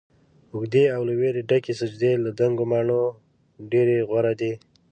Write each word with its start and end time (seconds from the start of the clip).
اوږدې 0.53 0.83
او 0.95 1.01
له 1.07 1.13
ويرې 1.19 1.41
ډکې 1.49 1.73
سجدې 1.79 2.11
له 2.23 2.29
دنګو 2.39 2.63
ماڼیو 2.71 3.03
ډيرې 3.71 3.97
غوره 4.09 4.33
دي 4.39 4.53